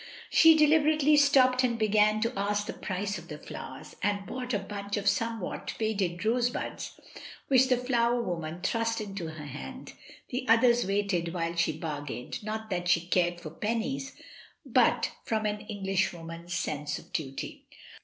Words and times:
She 0.31 0.55
deliberately 0.57 1.15
stopped 1.15 1.63
and 1.63 1.77
began 1.77 2.21
to 2.21 2.33
ask 2.35 2.65
the 2.65 2.73
price 2.73 3.19
of 3.19 3.27
the 3.27 3.37
flowers, 3.37 3.95
and 4.01 4.25
bought 4.25 4.51
a 4.51 4.57
bunch 4.57 4.97
of 4.97 5.07
somewhat 5.07 5.69
faded 5.69 6.25
rosebuds 6.25 6.99
which 7.49 7.67
the 7.67 7.77
flower 7.77 8.19
woman 8.19 8.61
thrust 8.63 8.99
into 8.99 9.27
her 9.27 9.45
hand; 9.45 9.93
the 10.31 10.47
others 10.47 10.87
waited 10.87 11.35
while 11.35 11.55
she 11.55 11.77
bargained, 11.77 12.43
not 12.43 12.71
that 12.71 12.87
she 12.87 13.01
cared 13.01 13.39
for 13.39 13.51
pennies, 13.51 14.13
but 14.65 15.11
from 15.23 15.45
an 15.45 15.61
Englishwoman's 15.69 16.55
sense 16.55 16.97
of 16.97 17.13
duty. 17.13 17.65